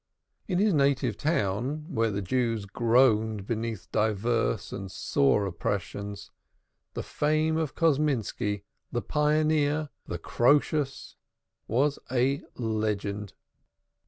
In 0.47 0.57
his 0.57 0.73
native 0.73 1.15
town, 1.15 1.85
where 1.93 2.09
the 2.09 2.23
Jews 2.23 2.65
groaned 2.65 3.45
beneath 3.45 3.91
divers 3.91 4.73
and 4.73 4.89
sore 4.91 5.45
oppressions, 5.45 6.31
the 6.95 7.03
fame 7.03 7.55
of 7.55 7.75
Kosminski, 7.75 8.63
the 8.91 9.03
pioneer, 9.03 9.89
the 10.07 10.17
Croesus, 10.17 11.17
was 11.67 11.99
a 12.11 12.41
legend. 12.55 13.33